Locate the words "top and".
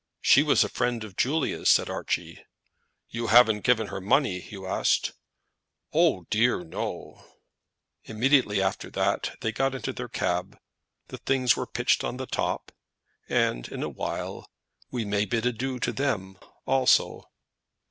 12.25-13.67